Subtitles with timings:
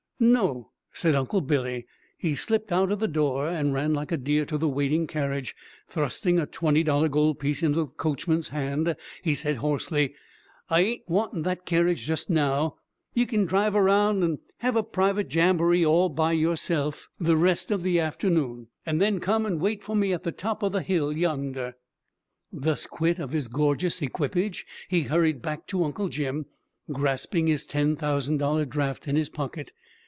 [0.23, 1.87] "No," said Uncle Billy.
[2.15, 5.55] He slipped out of the door, and ran like a deer to the waiting carriage.
[5.87, 10.13] Thrusting a twenty dollar gold piece into the coachman's hand, he said hoarsely,
[10.69, 12.75] "I ain't wantin' that kerridge just now;
[13.15, 17.81] ye ken drive around and hev a private jamboree all by yourself the rest of
[17.81, 21.11] the afternoon, and then come and wait for me at the top o' the hill
[21.11, 21.77] yonder."
[22.53, 26.45] Thus quit of his gorgeous equipage, he hurried back to Uncle Jim,
[26.91, 29.73] grasping his ten thousand dollar draft in his pocket.